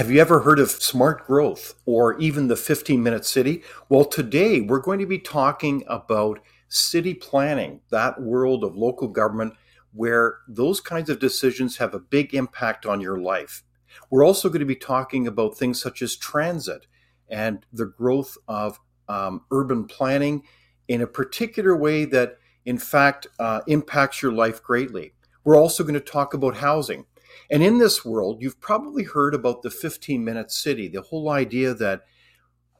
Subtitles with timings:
[0.00, 3.62] Have you ever heard of smart growth or even the 15 minute city?
[3.90, 6.40] Well, today we're going to be talking about
[6.70, 9.56] city planning, that world of local government
[9.92, 13.62] where those kinds of decisions have a big impact on your life.
[14.08, 16.86] We're also going to be talking about things such as transit
[17.28, 20.44] and the growth of um, urban planning
[20.88, 25.12] in a particular way that, in fact, uh, impacts your life greatly.
[25.44, 27.04] We're also going to talk about housing.
[27.50, 31.74] And in this world, you've probably heard about the 15 minute city, the whole idea
[31.74, 32.02] that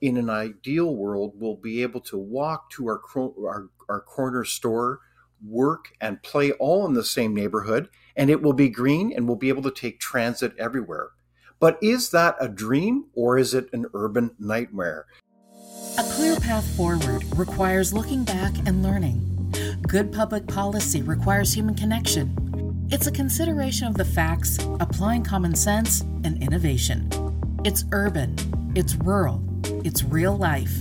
[0.00, 5.00] in an ideal world, we'll be able to walk to our, our, our corner store,
[5.44, 9.36] work, and play all in the same neighborhood, and it will be green and we'll
[9.36, 11.10] be able to take transit everywhere.
[11.58, 15.06] But is that a dream or is it an urban nightmare?
[15.98, 19.26] A clear path forward requires looking back and learning.
[19.82, 22.49] Good public policy requires human connection.
[22.92, 27.08] It's a consideration of the facts, applying common sense, and innovation.
[27.64, 28.34] It's urban,
[28.74, 29.44] it's rural,
[29.84, 30.72] it's real life.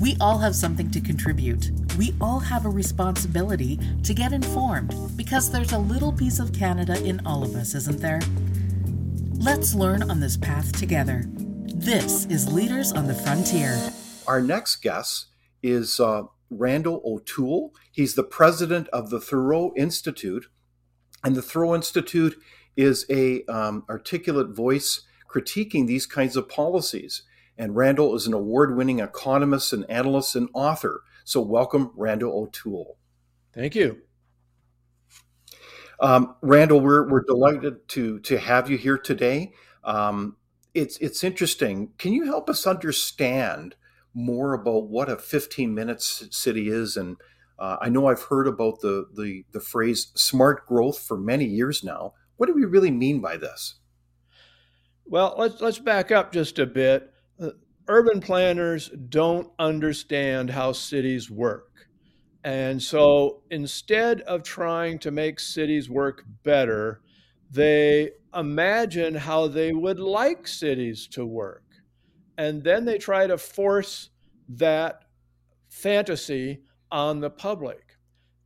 [0.00, 1.70] We all have something to contribute.
[1.98, 7.04] We all have a responsibility to get informed because there's a little piece of Canada
[7.04, 8.22] in all of us, isn't there?
[9.34, 11.24] Let's learn on this path together.
[11.66, 13.78] This is Leaders on the Frontier.
[14.26, 15.26] Our next guest
[15.62, 17.74] is uh, Randal O'Toole.
[17.92, 20.46] He's the president of the Thoreau Institute,
[21.26, 22.40] and the Thoreau Institute
[22.76, 27.22] is a um, articulate voice critiquing these kinds of policies.
[27.58, 31.02] And Randal is an award-winning economist and analyst and author.
[31.24, 32.96] So welcome, Randal O'Toole.
[33.52, 34.02] Thank you.
[35.98, 39.52] Um, Randal, we're, we're delighted to to have you here today.
[39.82, 40.36] Um,
[40.74, 41.90] it's it's interesting.
[41.98, 43.74] Can you help us understand
[44.14, 47.16] more about what a 15 minutes city is and
[47.58, 51.82] uh, I know I've heard about the, the, the phrase smart growth for many years
[51.82, 52.12] now.
[52.36, 53.76] What do we really mean by this?
[55.06, 57.12] Well, let's let's back up just a bit.
[57.40, 57.50] Uh,
[57.88, 61.88] urban planners don't understand how cities work.
[62.42, 67.00] And so instead of trying to make cities work better,
[67.50, 71.64] they imagine how they would like cities to work.
[72.36, 74.10] And then they try to force
[74.48, 75.04] that
[75.68, 76.60] fantasy
[76.90, 77.96] on the public.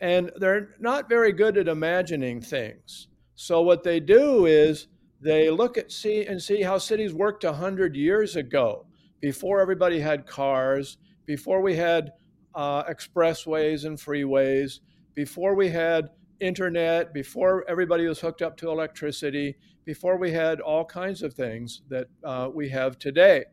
[0.01, 3.09] And they're not very good at imagining things.
[3.35, 4.89] So what they do is
[5.21, 8.87] they look at see and see how cities worked 100 years ago
[9.21, 10.97] before everybody had cars,
[11.27, 12.13] before we had
[12.55, 14.81] uh, expressways and freeways,
[15.15, 16.09] before we had
[16.41, 21.83] internet, before everybody was hooked up to electricity, before we had all kinds of things
[21.89, 23.45] that uh, we have today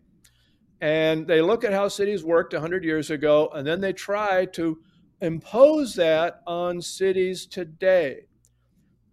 [0.82, 4.80] and they look at how cities worked 100 years ago, and then they try to
[5.22, 8.28] impose that on cities today.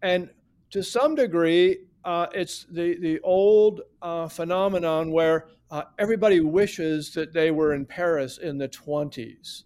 [0.02, 0.28] And
[0.70, 7.32] to some degree, uh, it's the, the old uh, phenomenon where uh, everybody wishes that
[7.32, 9.62] they were in Paris in the 20s.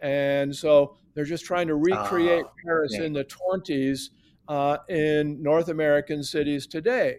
[0.00, 3.04] And so they're just trying to recreate ah, Paris yeah.
[3.04, 4.10] in the 20s
[4.48, 7.18] uh, in North American cities today.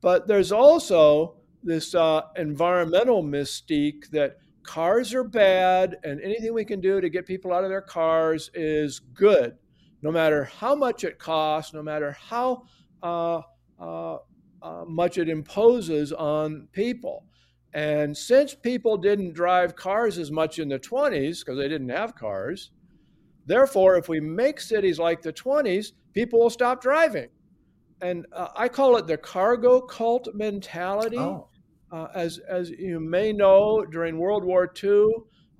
[0.00, 6.80] But there's also this uh, environmental mystique that cars are bad and anything we can
[6.80, 9.56] do to get people out of their cars is good,
[10.02, 12.62] no matter how much it costs, no matter how
[13.02, 13.40] uh,
[13.78, 14.16] uh,
[14.62, 17.24] uh much it imposes on people.
[17.74, 22.14] And since people didn't drive cars as much in the 20s because they didn't have
[22.14, 22.70] cars,
[23.44, 27.28] therefore, if we make cities like the 20s, people will stop driving
[28.00, 31.18] and uh, I call it the cargo cult mentality.
[31.18, 31.48] Oh.
[31.92, 35.08] Uh, as, as you may know, during World War II,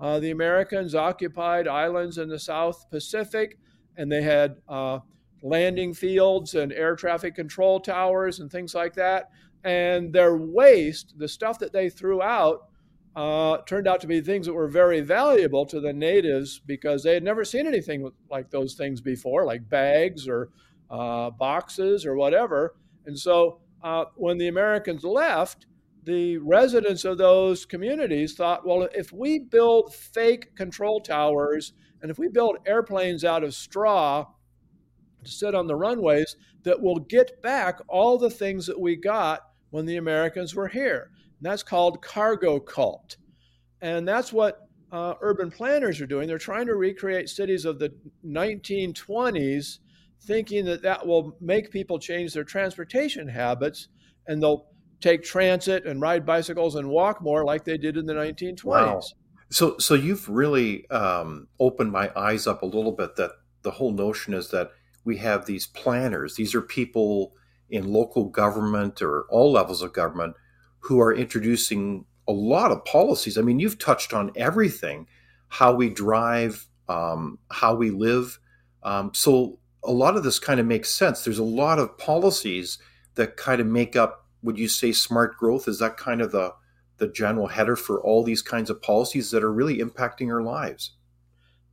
[0.00, 3.59] uh, the Americans occupied islands in the South Pacific,
[3.97, 4.98] and they had uh,
[5.42, 9.31] landing fields and air traffic control towers and things like that.
[9.64, 12.69] And their waste, the stuff that they threw out,
[13.16, 17.14] uh, turned out to be things that were very valuable to the natives because they
[17.14, 20.50] had never seen anything like those things before, like bags or
[20.91, 22.76] uh, boxes or whatever.
[23.06, 25.67] And so uh, when the Americans left,
[26.06, 32.19] the residents of those communities thought, well, if we build fake control towers and if
[32.19, 34.25] we build airplanes out of straw
[35.25, 39.41] to sit on the runways, that we'll get back all the things that we got
[39.70, 41.11] when the Americans were here.
[41.38, 43.17] And that's called cargo cult.
[43.81, 44.61] And that's what
[44.93, 46.29] uh, urban planners are doing.
[46.29, 47.93] They're trying to recreate cities of the
[48.25, 49.81] 1920s,
[50.23, 53.88] thinking that that will make people change their transportation habits
[54.29, 54.67] and they'll
[55.00, 58.64] take transit and ride bicycles and walk more like they did in the 1920s.
[58.64, 59.00] Wow.
[59.50, 63.32] So, so you've really um, opened my eyes up a little bit that
[63.62, 64.70] the whole notion is that
[65.04, 66.34] we have these planners.
[66.34, 67.32] These are people
[67.70, 70.34] in local government or all levels of government
[70.81, 73.38] who are introducing a lot of policies.
[73.38, 75.06] I mean, you've touched on everything
[75.48, 78.38] how we drive, um, how we live.
[78.82, 81.22] Um, so a lot of this kind of makes sense.
[81.22, 82.78] There's a lot of policies
[83.14, 85.69] that kind of make up, would you say, smart growth?
[85.69, 86.54] Is that kind of the,
[86.96, 90.93] the general header for all these kinds of policies that are really impacting our lives?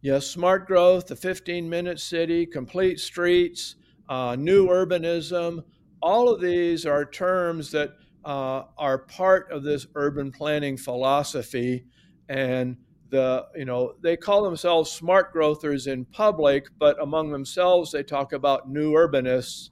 [0.01, 3.75] Yes, smart growth, the 15 minute city, complete streets,
[4.09, 5.63] uh, new urbanism,
[6.03, 7.91] all of these are terms that
[8.25, 11.85] uh, are part of this urban planning philosophy.
[12.27, 12.75] And
[13.09, 18.33] the, you know, they call themselves smart growthers in public, but among themselves they talk
[18.33, 19.69] about new urbanists.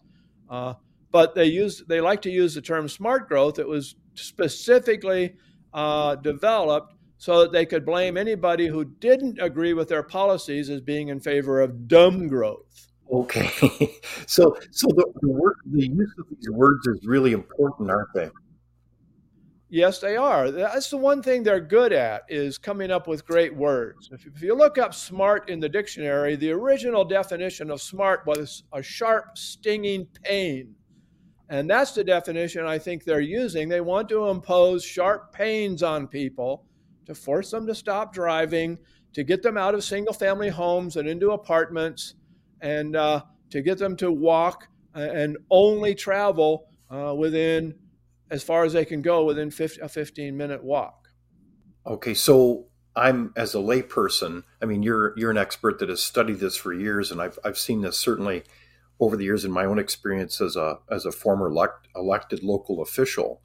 [0.50, 0.76] Uh,
[1.12, 3.60] but they use they like to use the term smart growth.
[3.60, 5.36] It was specifically
[5.74, 10.82] uh, developed so that they could blame anybody who didn't agree with their policies as
[10.82, 12.88] being in favor of dumb growth.
[13.12, 13.50] Okay,
[14.26, 18.30] so so the, the, word, the use of these words is really important, aren't they?
[19.74, 20.52] Yes, they are.
[20.52, 24.10] That's the one thing they're good at is coming up with great words.
[24.12, 28.64] If, if you look up smart in the dictionary, the original definition of smart was
[28.74, 30.76] a sharp, stinging pain.
[31.52, 33.68] And that's the definition I think they're using.
[33.68, 36.64] They want to impose sharp pains on people
[37.06, 38.80] to force them to stop driving,
[39.12, 42.16] to get them out of single family homes and into apartments
[42.62, 47.76] and uh, to get them to walk uh, and only travel uh, within
[48.30, 51.10] as far as they can go within 50, a 15 minute walk.
[51.86, 54.44] Okay, so I'm as a layperson.
[54.62, 57.58] I mean, you're you're an expert that has studied this for years, and I've I've
[57.58, 58.44] seen this certainly
[59.02, 62.82] over the years in my own experience as a as a former elect, elected local
[62.82, 63.42] official.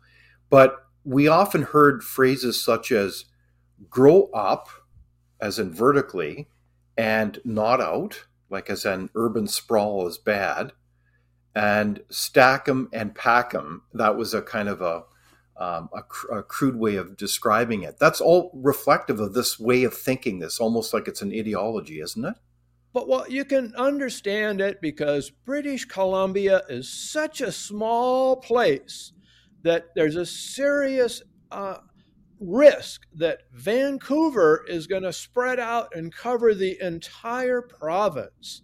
[0.51, 3.25] But we often heard phrases such as
[3.89, 4.69] "grow up,"
[5.41, 6.49] as in vertically,
[6.97, 10.73] and "not out," like as an urban sprawl is bad,
[11.55, 13.83] and stack them and pack them.
[13.95, 15.05] That was a kind of a,
[15.57, 17.99] um, a, cr- a, crude way of describing it.
[17.99, 20.39] That's all reflective of this way of thinking.
[20.39, 22.37] This almost like it's an ideology, isn't it?
[22.97, 29.13] But well, you can understand it because British Columbia is such a small place
[29.65, 31.21] that there's a serious
[31.51, 31.77] uh,
[32.41, 38.63] risk that Vancouver is going to spread out and cover the entire province.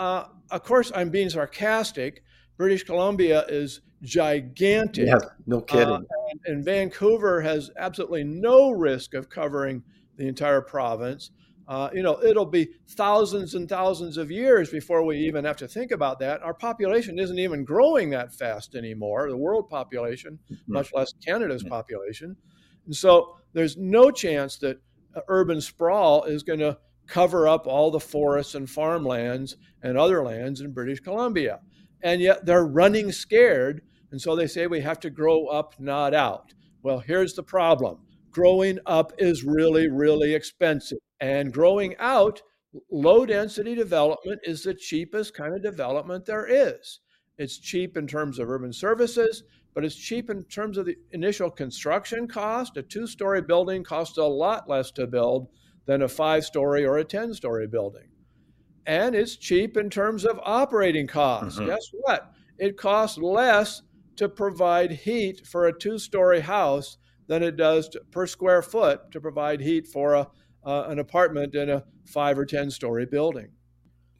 [0.00, 2.24] Uh, of course, I'm being sarcastic.
[2.56, 5.06] British Columbia is gigantic.
[5.06, 5.88] Yeah, no kidding.
[5.88, 6.02] Uh,
[6.32, 9.84] and, and, Vancouver has absolutely no risk of covering
[10.16, 11.30] the entire province.
[11.68, 15.68] Uh, you know, it'll be thousands and thousands of years before we even have to
[15.68, 16.42] think about that.
[16.42, 20.72] Our population isn't even growing that fast anymore, the world population, mm-hmm.
[20.72, 21.70] much less Canada's mm-hmm.
[21.70, 22.36] population.
[22.86, 24.78] And so there's no chance that
[25.28, 30.60] urban sprawl is going to cover up all the forests and farmlands and other lands
[30.60, 31.60] in British Columbia.
[32.02, 33.82] And yet they're running scared.
[34.10, 36.52] And so they say we have to grow up, not out.
[36.82, 37.98] Well, here's the problem
[38.30, 40.98] growing up is really, really expensive.
[41.22, 42.42] And growing out,
[42.90, 46.98] low density development is the cheapest kind of development there is.
[47.38, 51.48] It's cheap in terms of urban services, but it's cheap in terms of the initial
[51.48, 52.76] construction cost.
[52.76, 55.46] A two story building costs a lot less to build
[55.86, 58.08] than a five story or a 10 story building.
[58.84, 61.56] And it's cheap in terms of operating costs.
[61.56, 61.68] Mm-hmm.
[61.68, 62.32] Guess what?
[62.58, 63.82] It costs less
[64.16, 69.12] to provide heat for a two story house than it does to, per square foot
[69.12, 70.28] to provide heat for a,
[70.64, 73.48] uh, an apartment in a five or 10 story building.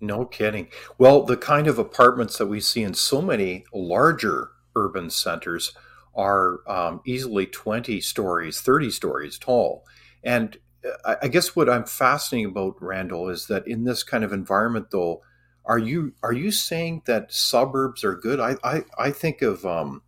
[0.01, 0.69] No kidding.
[0.99, 5.73] Well, the kind of apartments that we see in so many larger urban centers
[6.15, 9.85] are um, easily 20 stories, 30 stories tall.
[10.25, 10.59] And
[11.05, 14.91] uh, I guess what I'm fascinating about Randal is that in this kind of environment,
[14.91, 15.23] though,
[15.65, 18.41] are you are you saying that suburbs are good?
[18.41, 20.03] I I, I think of um,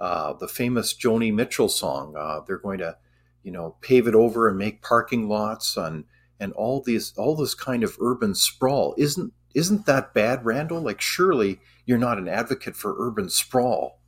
[0.00, 2.14] uh, the famous Joni Mitchell song.
[2.16, 2.96] Uh, they're going to,
[3.44, 6.04] you know, pave it over and make parking lots and
[6.40, 8.94] and all these all this kind of urban sprawl.
[8.98, 10.80] Isn't isn't that bad, Randal?
[10.80, 14.00] Like surely you're not an advocate for urban sprawl.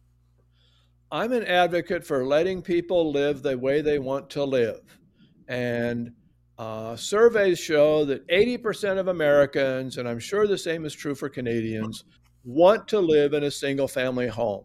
[1.13, 4.99] I'm an advocate for letting people live the way they want to live.
[5.47, 6.13] And
[6.59, 11.29] uh, surveys show that 80% of Americans, and I'm sure the same is true for
[11.29, 12.05] Canadians,
[12.45, 14.65] want to live in a single family home.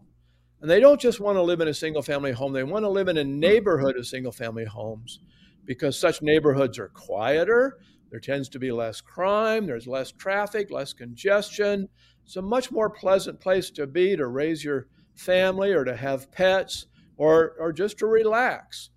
[0.62, 2.88] And they don't just want to live in a single family home, they want to
[2.88, 5.18] live in a neighborhood of single family homes
[5.64, 7.80] because such neighborhoods are quieter.
[8.10, 11.88] There tends to be less crime, there's less traffic, less congestion.
[12.24, 16.30] It's a much more pleasant place to be to raise your family or to have
[16.30, 18.90] pets or, or just to relax.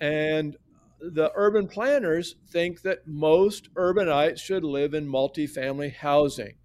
[0.00, 0.58] And
[1.00, 6.56] the urban planners think that most urbanites should live in multifamily housing.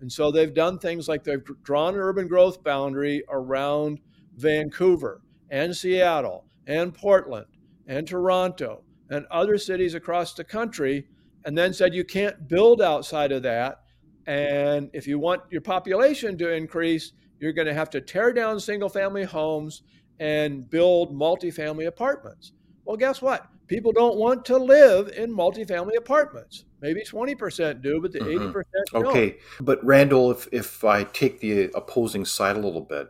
[0.00, 4.00] And so they've done things like they've drawn an urban growth boundary around
[4.36, 5.22] Vancouver.
[5.50, 7.46] and Seattle and Portland
[7.86, 11.06] and Toronto and other cities across the country,
[11.44, 13.82] and then said you can't build outside of that.
[14.26, 18.58] And if you want your population to increase, you're going to have to tear down
[18.58, 19.82] single family homes
[20.18, 22.52] and build multifamily apartments.
[22.86, 23.46] Well, guess what?
[23.66, 26.64] People don't want to live in multifamily apartments.
[26.80, 28.56] Maybe 20% do, but the mm-hmm.
[28.56, 28.62] 80%
[28.92, 29.06] don't.
[29.06, 29.36] Okay.
[29.60, 33.08] But Randal, if, if I take the opposing side a little bit,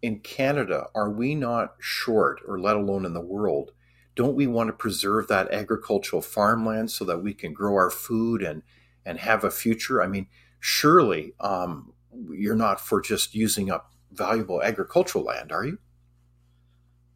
[0.00, 3.72] in Canada, are we not short, or let alone in the world,
[4.14, 8.42] don't we want to preserve that agricultural farmland so that we can grow our food
[8.42, 8.62] and,
[9.04, 10.02] and have a future?
[10.02, 11.92] I mean, surely um,
[12.30, 15.78] you're not for just using up valuable agricultural land, are you?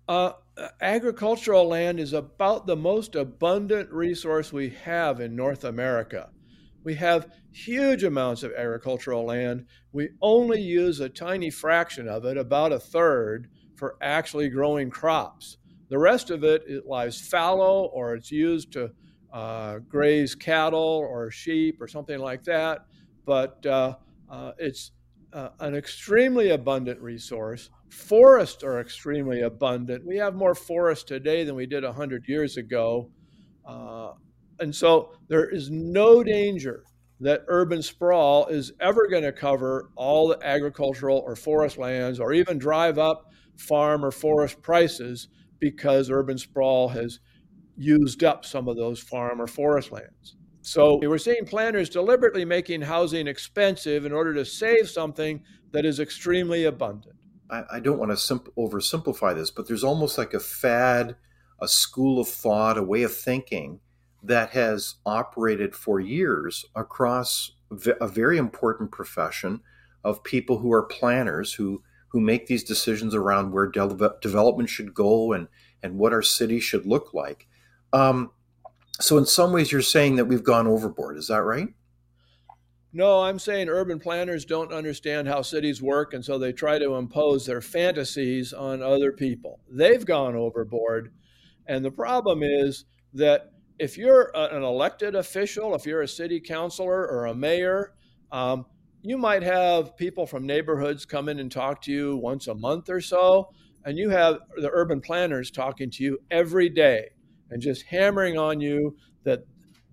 [0.07, 0.33] Uh,
[0.81, 6.31] agricultural land is about the most abundant resource we have in North America.
[6.85, 9.67] We have huge amounts of agricultural land.
[9.93, 15.57] We only use a tiny fraction of it, about a third, for actually growing crops.
[15.89, 18.91] The rest of it, it lies fallow or it's used to
[19.33, 22.87] uh, graze cattle or sheep or something like that.
[23.25, 23.97] But uh,
[24.31, 24.93] uh, it's
[25.33, 27.71] uh, an extremely abundant resource.
[27.91, 30.07] Forests are extremely abundant.
[30.07, 33.11] We have more forests today than we did 100 years ago.
[33.67, 34.13] Uh,
[34.61, 36.85] and so there is no danger
[37.21, 42.33] that urban sprawl is ever going to cover all the agricultural or forest lands or
[42.33, 45.29] even drive up farm or forest prices
[45.61, 47.21] because urban sprawl has
[47.77, 50.37] used up some of those farm or forest lands.
[50.63, 56.01] So we're seeing planners deliberately making housing expensive in order to save something that is
[56.01, 57.17] extremely abundant.
[57.51, 61.17] I, I don't want to simp- oversimplify this, but there's almost like a fad,
[61.61, 63.81] a school of thought, a way of thinking
[64.23, 67.53] that has operated for years across
[68.01, 69.61] a very important profession
[70.03, 74.95] of people who are planners who who make these decisions around where de- development should
[74.95, 75.49] go and
[75.83, 77.47] and what our city should look like.
[77.93, 78.31] Um,
[79.01, 81.19] so, in some ways, you're saying that we've gone overboard.
[81.19, 81.69] Is that right?
[82.97, 86.95] No, I'm saying urban planners don't understand how cities work, and so they try to
[86.95, 89.59] impose their fantasies on other people.
[89.69, 91.13] They've gone overboard.
[91.67, 92.85] And the problem is
[93.15, 97.95] that if you're an elected official, if you're a city councilor or a mayor,
[98.31, 98.65] um,
[99.03, 102.89] you might have people from neighborhoods come in and talk to you once a month
[102.89, 103.51] or so,
[103.85, 107.09] and you have the urban planners talking to you every day
[107.51, 109.41] and just hammering on you that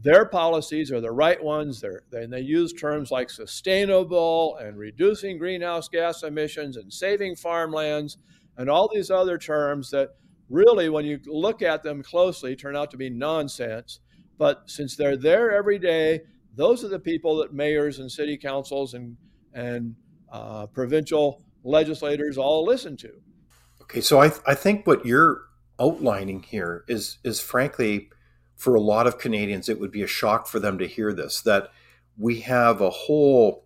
[0.02, 1.82] their policies are the right ones.
[1.82, 8.18] They're, they, they use terms like sustainable and reducing greenhouse gas emissions and saving farmlands
[8.58, 10.10] and all these other terms that
[10.50, 14.00] really, when you look at them closely, turn out to be nonsense.
[14.38, 16.22] But since they're there every day,
[16.56, 19.16] those are the people that mayors and city councils and,
[19.54, 19.96] and
[20.32, 23.12] uh, provincial legislators all listen to.
[23.84, 25.42] Okay, so I, th- I think what you're
[25.80, 28.10] outlining here is is frankly
[28.62, 31.42] for a lot of Canadians it would be a shock for them to hear this
[31.42, 31.72] that
[32.16, 33.66] we have a whole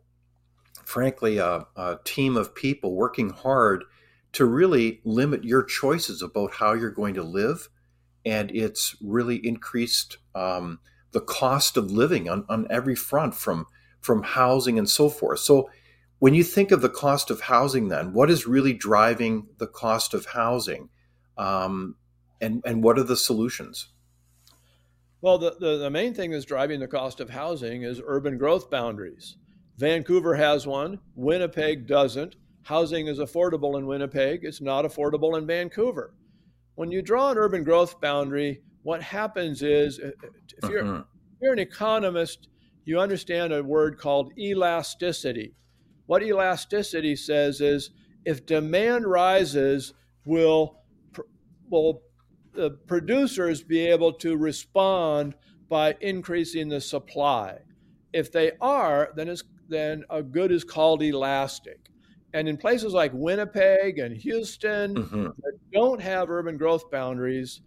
[0.86, 3.84] frankly a, a team of people working hard
[4.32, 7.68] to really limit your choices about how you're going to live
[8.26, 10.80] and it's really increased um,
[11.12, 13.66] the cost of living on, on every front from
[14.00, 15.70] from housing and so forth so
[16.20, 20.14] when you think of the cost of housing then what is really driving the cost
[20.14, 20.88] of housing
[21.38, 21.96] um,
[22.40, 23.90] and and what are the solutions?
[25.22, 28.70] Well, the, the, the, main thing that's driving the cost of housing is urban growth
[28.70, 29.38] boundaries.
[29.78, 32.36] Vancouver has one, Winnipeg doesn't.
[32.64, 36.14] Housing is affordable in Winnipeg, it's not affordable in Vancouver.
[36.76, 40.28] When you draw an urban growth boundary, what happens is uh, uh,
[40.64, 41.04] if you're, uh-huh.
[41.34, 42.50] if you're an economist,
[42.86, 45.54] you understand a word called elasticity.
[46.06, 47.90] What elasticity says is
[48.26, 49.94] if demand rises,
[50.26, 50.80] will
[51.70, 52.02] will
[52.56, 55.36] the producers be able to respond
[55.70, 57.60] by increasing the supply.
[58.14, 61.80] If they are, then, it's, then a good is called elastic.
[62.34, 65.24] And in places like Winnipeg and Houston mm-hmm.
[65.24, 67.62] that don't have urban growth boundaries,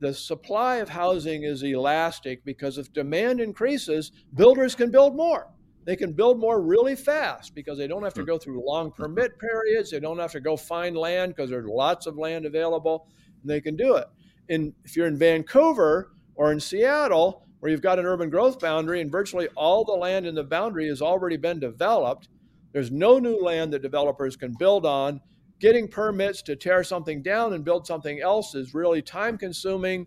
[0.00, 5.48] the supply of housing is elastic because if demand increases, builders can build more.
[5.84, 8.26] They can build more really fast because they don't have to mm.
[8.26, 9.90] go through long permit periods.
[9.90, 13.08] They don't have to go find land because there's lots of land available,
[13.42, 14.06] and they can do it
[14.50, 19.00] in if you're in Vancouver or in Seattle, where you've got an urban growth boundary
[19.00, 22.28] and virtually all the land in the boundary has already been developed,
[22.72, 25.20] there's no new land that developers can build on.
[25.60, 30.06] Getting permits to tear something down and build something else is really time consuming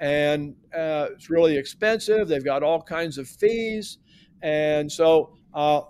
[0.00, 2.26] and uh, it's really expensive.
[2.26, 3.98] They've got all kinds of fees.
[4.42, 5.82] And so uh,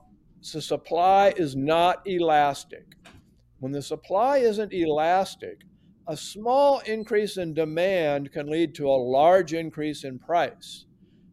[0.52, 2.84] the supply is not elastic.
[3.60, 5.62] When the supply isn't elastic,
[6.06, 10.84] a small increase in demand can lead to a large increase in price.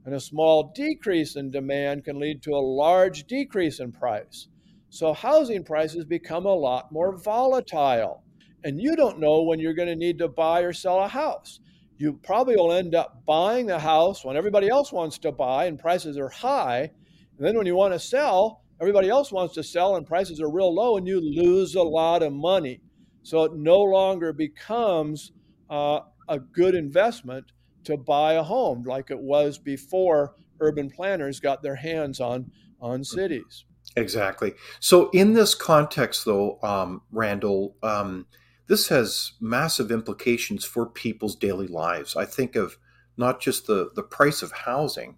[0.06, 4.48] And a small decrease in demand can lead to a large decrease in price.
[4.90, 8.24] So housing prices become a lot more volatile.
[8.64, 11.60] And you don't know when you're going to need to buy or sell a house.
[11.98, 15.78] You probably will end up buying the house when everybody else wants to buy and
[15.78, 16.92] prices are high.
[17.38, 20.50] And then when you want to sell, everybody else wants to sell and prices are
[20.50, 22.82] real low and you lose a lot of money.
[23.24, 25.32] So it no longer becomes
[25.70, 27.52] uh, a good investment
[27.84, 33.04] to buy a home like it was before urban planners got their hands on on
[33.04, 33.66] cities.
[33.96, 34.54] Exactly.
[34.80, 38.26] So in this context, though, um, Randal, um,
[38.68, 42.16] this has massive implications for people's daily lives.
[42.16, 42.78] I think of
[43.18, 45.18] not just the the price of housing,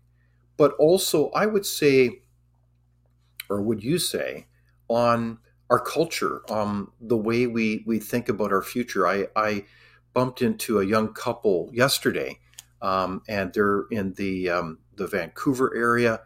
[0.57, 2.22] but also I would say,
[3.50, 4.48] or would you say,
[4.88, 5.39] on
[5.70, 9.08] our culture, um, the way we we think about our future.
[9.08, 9.65] I, I
[10.13, 12.39] bumped into a young couple yesterday
[12.84, 16.20] um, and they're in the um, the Vancouver area,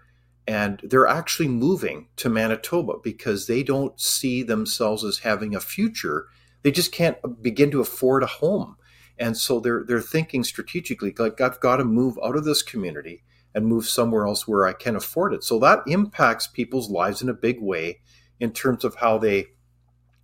[0.48, 6.26] and they're actually moving to Manitoba because they don't see themselves as having a future.
[6.64, 8.76] They just can't begin to afford a home,
[9.20, 13.24] and so they're they're thinking strategically, like I've got to move out of this community
[13.54, 15.44] and move somewhere else where I can afford it.
[15.44, 18.00] So that impacts people's lives in a big way
[18.40, 19.48] in terms of how they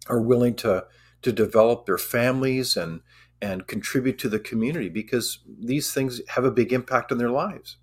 [0.07, 0.85] are willing to
[1.21, 3.01] to develop their families and
[3.41, 7.77] and contribute to the community because these things have a big impact on their lives.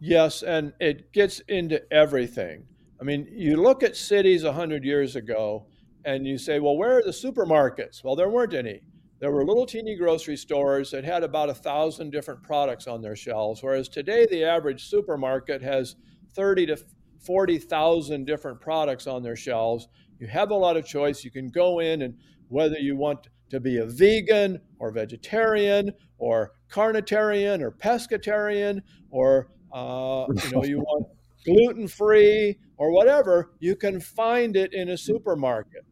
[0.00, 2.64] Yes, and it gets into everything.
[3.00, 5.66] I mean, you look at cities 100 years ago
[6.04, 8.04] and you say, well, where are the supermarkets?
[8.04, 8.82] Well, there weren't any.
[9.20, 13.16] There were little teeny grocery stores that had about a thousand different products on their
[13.16, 15.96] shelves, whereas today the average supermarket has
[16.34, 16.76] 30 to
[17.20, 19.88] 40,000 different products on their shelves.
[20.18, 21.24] You have a lot of choice.
[21.24, 22.14] You can go in and
[22.48, 30.26] whether you want to be a vegan or vegetarian or carnitarian or pescatarian or uh,
[30.44, 31.06] you know you want
[31.44, 35.84] gluten free or whatever, you can find it in a supermarket.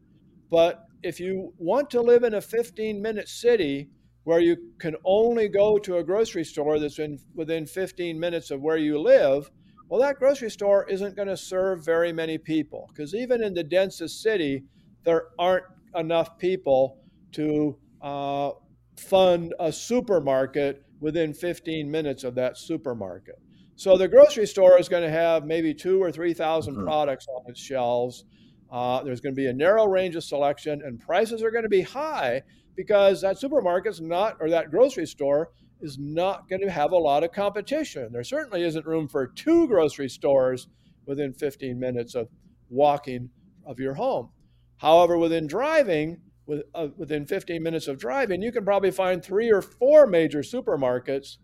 [0.49, 3.89] But if you want to live in a 15 minute city
[4.23, 8.61] where you can only go to a grocery store that's in, within 15 minutes of
[8.61, 9.49] where you live,
[9.89, 13.63] well, that grocery store isn't going to serve very many people because even in the
[13.63, 14.63] densest city,
[15.03, 15.63] there aren't
[15.95, 16.99] enough people
[17.33, 18.51] to uh,
[18.99, 23.35] fund a supermarket within 15 minutes of that supermarket.
[23.75, 26.83] So the grocery store is going to have maybe two or 3,000 mm-hmm.
[26.83, 28.25] products on its shelves.
[28.71, 31.69] Uh, there's going to be a narrow range of selection, and prices are going to
[31.69, 32.41] be high
[32.75, 37.23] because that supermarket's not, or that grocery store is not going to have a lot
[37.23, 38.09] of competition.
[38.11, 40.67] There certainly isn't room for two grocery stores
[41.05, 42.29] within 15 minutes of
[42.69, 43.29] walking
[43.65, 44.29] of your home.
[44.77, 49.51] However, within driving, with, uh, within 15 minutes of driving, you can probably find three
[49.51, 51.37] or four major supermarkets.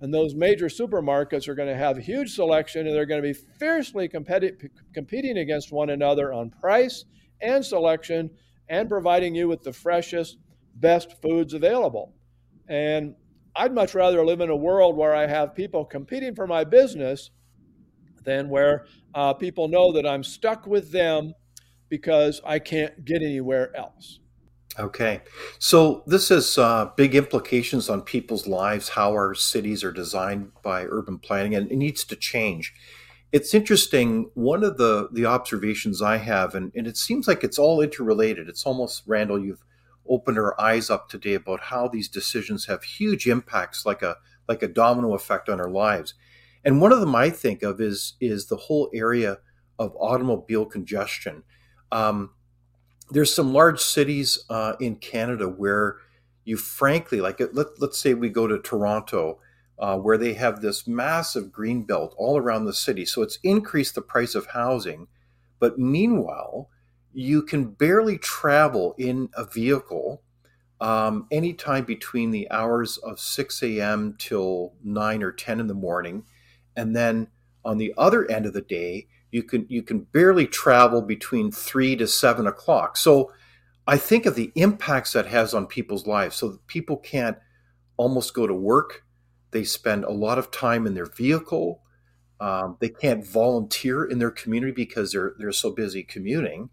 [0.00, 3.38] And those major supermarkets are going to have huge selection and they're going to be
[3.58, 7.04] fiercely competi- competing against one another on price
[7.40, 8.30] and selection
[8.68, 10.38] and providing you with the freshest,
[10.74, 12.12] best foods available.
[12.68, 13.14] And
[13.54, 17.30] I'd much rather live in a world where I have people competing for my business
[18.24, 21.34] than where uh, people know that I'm stuck with them
[21.88, 24.20] because I can't get anywhere else.
[24.78, 25.20] Okay.
[25.58, 30.84] So this has uh, big implications on people's lives, how our cities are designed by
[30.84, 32.72] urban planning, and it needs to change.
[33.32, 34.30] It's interesting.
[34.34, 38.48] One of the, the observations I have, and, and it seems like it's all interrelated.
[38.48, 39.64] It's almost, Randal, you've
[40.08, 44.16] opened our eyes up today about how these decisions have huge impacts, like a
[44.48, 46.14] like a domino effect on our lives.
[46.64, 49.38] And one of them I think of is is the whole area
[49.78, 51.42] of automobile congestion.
[51.90, 52.30] Um,
[53.10, 55.96] there's some large cities uh, in Canada where
[56.44, 59.38] you frankly like let, let's say we go to Toronto
[59.78, 63.94] uh, where they have this massive green belt all around the city so it's increased
[63.94, 65.06] the price of housing
[65.60, 66.68] but meanwhile
[67.12, 70.22] you can barely travel in a vehicle
[70.80, 74.16] um, anytime between the hours of 6 a.m.
[74.18, 76.24] till 9 or 10 in the morning.
[76.76, 77.28] And then
[77.64, 81.96] on the other end of the day, you can you can barely travel between 3
[81.96, 82.96] to 7 o'clock.
[82.96, 83.32] So
[83.86, 86.36] I think of the impacts that has on people's lives.
[86.36, 87.36] So people can't
[87.96, 89.04] almost go to work.
[89.52, 91.82] They spend a lot of time in their vehicle.
[92.40, 96.70] Um, they can't volunteer in their community because they're they're so busy commuting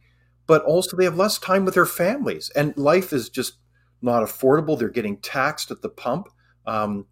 [0.49, 3.59] but also they have less time with their families, and life is just
[4.01, 4.79] not affordable.
[4.79, 6.27] They're getting taxed at the pump,
[6.65, 7.05] um,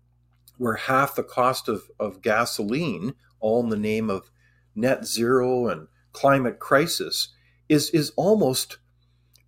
[0.58, 4.32] where half the cost of, of gasoline, all in the name of
[4.73, 7.30] net zero and climate crisis,
[7.69, 8.80] is is almost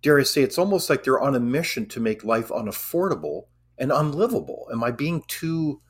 [0.02, 3.90] dare I say, it's almost like they're on a mission to make life unaffordable and
[3.90, 4.68] unlivable.
[4.72, 5.80] Am I being too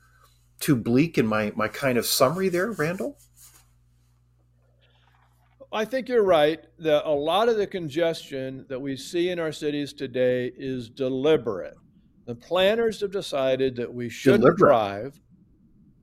[0.59, 3.19] too bleak in my my kind of summary there, Randal?
[5.73, 9.53] I think you're right that a lot of the congestion that we see in our
[9.53, 11.75] cities today is deliberate.
[12.25, 14.59] The planners have decided that we shouldn't deliberate.
[14.59, 15.21] drive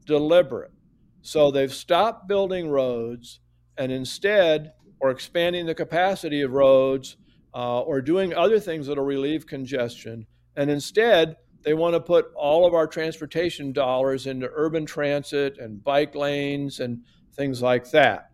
[0.06, 0.72] deliberate.
[1.20, 3.40] So they've stopped building roads
[3.76, 7.16] and instead, or expanding the capacity of roads,
[7.54, 10.26] uh, or doing other things that'll relieve congestion.
[10.56, 15.84] And instead, they want to put all of our transportation dollars into urban transit and
[15.84, 17.02] bike lanes and
[17.34, 18.30] things like that.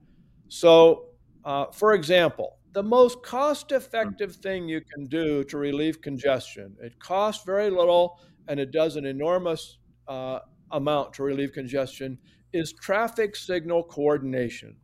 [0.49, 1.07] So,
[1.45, 6.99] uh, for example, the most cost effective thing you can do to relieve congestion, it
[6.99, 9.79] costs very little and it does an enormous
[10.09, 10.41] uh,
[10.73, 12.19] amount to relieve congestion,
[12.53, 14.77] is traffic signal coordination.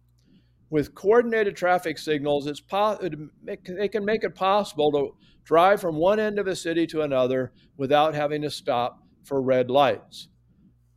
[0.71, 6.21] With coordinated traffic signals, it's po- it, can make it possible to drive from one
[6.21, 10.29] end of a city to another without having to stop for red lights.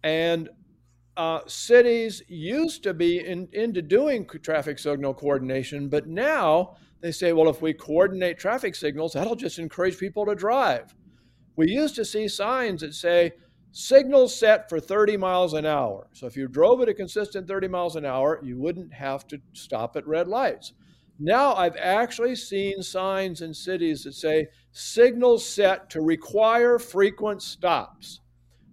[0.03, 0.49] And
[1.15, 7.33] uh, cities used to be in, into doing traffic signal coordination, but now they say,
[7.33, 10.95] well, if we coordinate traffic signals, that'll just encourage people to drive.
[11.55, 13.33] We used to see signs that say,
[13.71, 16.07] signals set for 30 miles an hour.
[16.13, 19.39] So if you drove at a consistent 30 miles an hour, you wouldn't have to
[19.53, 20.73] stop at red lights.
[21.19, 28.19] Now I've actually seen signs in cities that say signals set to require frequent stops.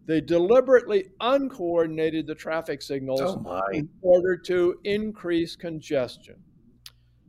[0.07, 6.37] They deliberately uncoordinated the traffic signals oh in order to increase congestion.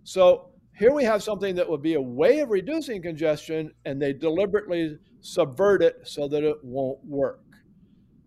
[0.04, 4.14] So here we have something that would be a way of reducing congestion, and they
[4.14, 7.44] deliberately subvert it so that it won't work.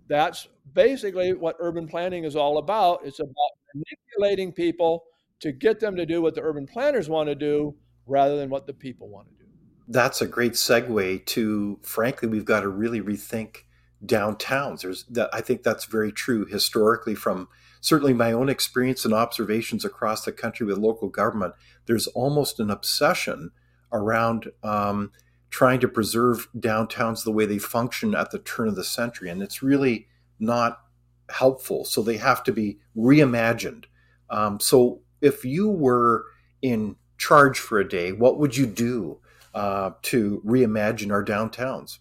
[0.06, 3.00] That's basically what urban planning is all about.
[3.04, 5.04] It's about manipulating people
[5.40, 7.74] to get them to do what the urban planners want to do
[8.06, 9.50] rather than what the people want to do.
[9.88, 13.64] That's a great segue to, frankly, we've got to really rethink
[14.04, 14.82] downtowns.
[14.82, 17.48] There's that I think that's very true historically from
[17.80, 21.54] certainly my own experience and observations across the country with local government.
[21.86, 23.50] There's almost an obsession
[23.92, 25.12] around um,
[25.50, 29.28] trying to preserve downtowns the way they function at the turn of the century.
[29.28, 30.08] And it's really
[30.40, 30.80] not
[31.28, 31.84] helpful.
[31.84, 33.84] So they have to be reimagined.
[34.30, 36.24] Um, so if you were
[36.60, 39.20] in charge for a day, what would you do
[39.54, 41.98] uh, to reimagine our downtowns?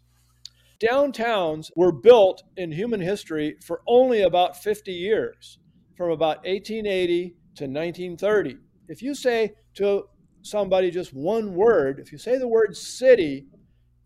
[0.83, 5.59] Downtowns were built in human history for only about 50 years,
[5.95, 8.57] from about 1880 to 1930.
[8.89, 10.03] If you say to
[10.41, 13.45] somebody just one word, if you say the word city,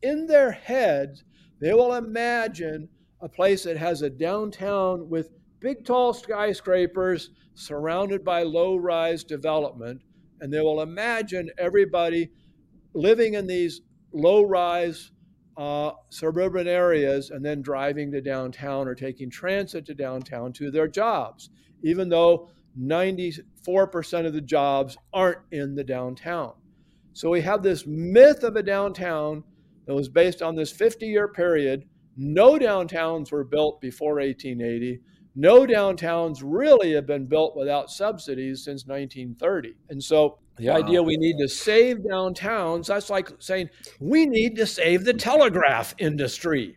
[0.03, 1.23] in their heads,
[1.59, 2.87] they will imagine
[3.21, 9.99] a place that has a downtown with big, tall skyscrapers surrounded by low rise development.
[10.41, 12.29] And they will imagine everybody
[12.93, 13.81] living in these
[14.13, 15.11] low rise
[15.57, 20.87] uh, suburban areas and then driving to downtown or taking transit to downtown to their
[20.87, 21.49] jobs,
[21.83, 26.53] even though 94% of the jobs aren't in the downtown.
[27.13, 29.43] So we have this myth of a downtown
[29.87, 31.85] that was based on this 50 year period.
[32.15, 34.99] No downtowns were built before 1880.
[35.39, 39.75] No downtowns really have been built without subsidies since 1930.
[39.89, 40.77] And so the wow.
[40.77, 43.69] idea we need to save downtowns, that's like saying
[43.99, 46.75] we need to save the telegraph industry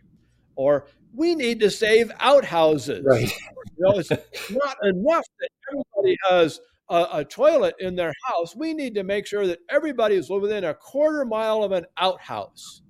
[0.55, 3.03] or we need to save outhouses.
[3.03, 3.31] Right.
[3.77, 4.11] You know, it's
[4.51, 8.55] not enough that everybody has a, a, toilet in their house.
[8.55, 12.83] We need to make sure that everybody is within a quarter mile of an outhouse.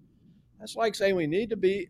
[0.59, 1.87] That's like saying we need to be.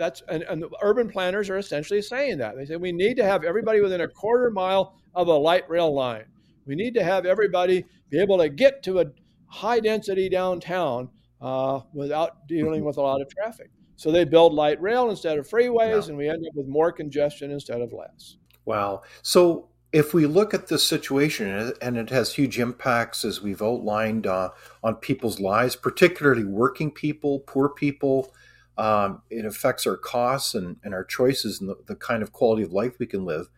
[0.00, 2.56] That's and, and the urban planners are essentially saying that.
[2.56, 5.94] They say we need to have everybody within a quarter mile of a light rail
[5.94, 6.24] line.
[6.64, 9.04] We need to have everybody be able to get to a
[9.44, 11.10] high density downtown
[11.42, 13.70] uh, without dealing with a lot of traffic.
[13.96, 16.08] So they build light rail instead of freeways, yeah.
[16.08, 18.38] and we end up with more congestion instead of less.
[18.64, 19.02] Wow.
[19.20, 24.26] So if we look at this situation, and it has huge impacts as we've outlined
[24.26, 28.32] uh, on people's lives, particularly working people, poor people,
[28.78, 32.62] um, it affects our costs and, and our choices and the, the, kind of quality
[32.62, 33.48] of life we can live.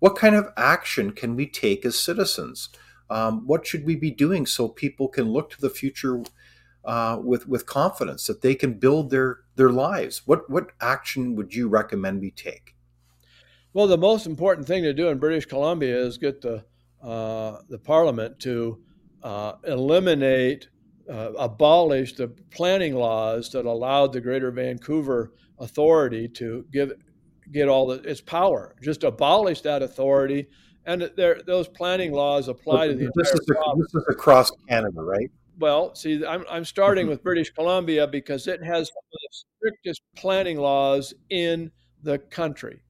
[0.00, 2.68] What kind of action can we take as citizens?
[3.08, 6.24] Um, what should we be doing so people can look to the future
[6.84, 10.22] uh, with with confidence that they can build their their lives.
[10.26, 12.74] What what action would you recommend we take?
[13.72, 16.64] Well, the most important thing to do in British Columbia is get the
[17.02, 18.82] uh, the Parliament to
[19.22, 20.68] uh, eliminate,
[21.10, 26.92] uh, abolish the planning laws that allowed the Greater Vancouver Authority to give
[27.52, 28.74] get all the, its power.
[28.82, 30.46] Just abolish that authority,
[30.86, 31.10] and
[31.46, 35.30] those planning laws apply to the this entire is, a, this is across Canada, right?
[35.58, 40.02] well, see, I'm, I'm starting with British Columbia because it has some of the strictest
[40.16, 41.70] planning laws in
[42.02, 42.82] the country.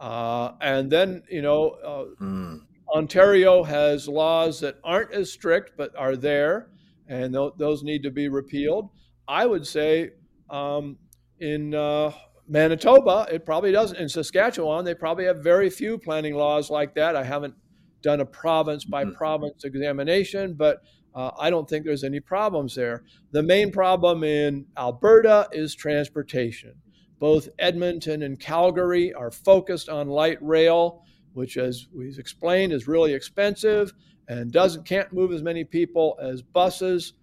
[0.00, 2.60] Uh, and then, you know, uh, mm.
[2.94, 6.70] Ontario has laws that aren't as strict but are there,
[7.08, 8.90] and th- those need to be repealed.
[9.28, 10.10] I would say
[10.50, 10.98] um,
[11.40, 12.12] in uh,
[12.48, 13.98] Manitoba, it probably doesn't.
[13.98, 17.16] In Saskatchewan, they probably have very few planning laws like that.
[17.16, 17.54] I haven't
[18.02, 19.14] done a province by mm.
[19.14, 20.82] province examination, but
[21.14, 23.04] uh, I don't think there's any problems there.
[23.32, 26.74] The main problem in Alberta is transportation.
[27.18, 33.14] Both Edmonton and Calgary are focused on light rail, which, as we've explained, is really
[33.14, 33.92] expensive
[34.28, 37.14] and doesn't can't move as many people as buses.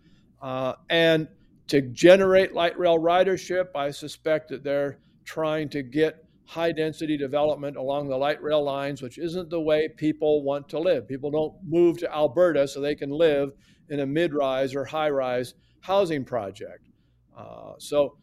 [0.42, 1.28] Uh, and
[1.68, 7.78] to generate light rail ridership, I suspect that they're trying to get high density development
[7.78, 11.08] along the light rail lines, which isn't the way people want to live.
[11.08, 13.52] People don't move to Alberta so they can live
[13.90, 16.90] in a mid rise or high rise housing project.
[17.38, 18.18] Uh, so,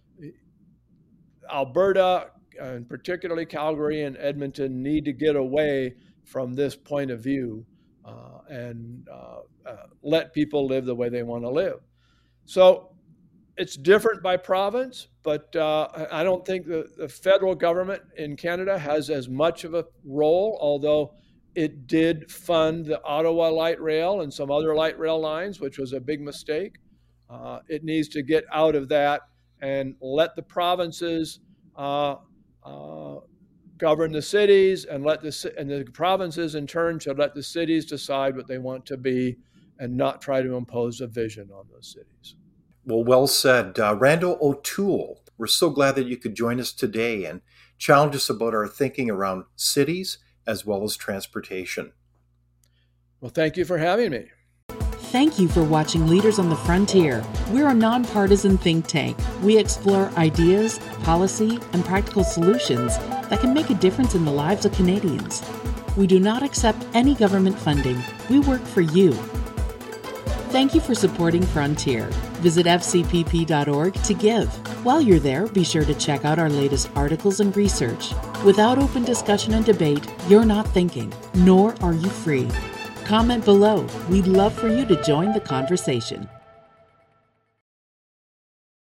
[1.53, 7.67] Alberta, and particularly Calgary and Edmonton, need to get away from this point of view
[8.49, 11.81] and uh, uh let people live the way they want to live.
[12.45, 12.91] So,
[13.57, 18.79] it's different by province, but uh, I don't think the, the federal government in Canada
[18.79, 21.13] has as much of a role, although
[21.55, 25.93] it did fund the Ottawa light rail and some other light rail lines, which was
[25.93, 26.77] a big mistake.
[27.29, 29.23] Uh, it needs to get out of that
[29.61, 31.41] and let the provinces
[31.77, 32.17] uh,
[32.65, 33.17] uh,
[33.81, 37.87] govern the cities, and let the and the provinces in turn should let the cities
[37.87, 39.39] decide what they want to be,
[39.79, 42.37] and not try to impose a vision on those cities.
[42.85, 43.79] Well, well said.
[43.79, 47.41] Uh, Randal O'Toole, we're so glad that you could join us today and
[47.79, 51.93] challenge us about our thinking around cities as well as transportation.
[53.21, 54.31] Well, thank you for having me.
[55.11, 57.25] Thank you for watching Leaders on the Frontier.
[57.51, 59.19] We're a nonpartisan think tank.
[59.43, 62.97] We explore ideas, policy, and practical solutions
[63.31, 65.43] that can make a difference in the lives of Canadians.
[65.97, 68.03] We do not accept any government funding.
[68.29, 69.13] We work for you.
[70.51, 72.07] Thank you for supporting Frontier.
[72.43, 74.49] Visit fcpp.org to give.
[74.85, 78.13] While you're there, be sure to check out our latest articles and research.
[78.45, 82.49] Without open discussion and debate, you're not thinking, nor are you free.
[83.05, 83.87] Comment below.
[84.09, 86.29] We'd love for you to join the conversation.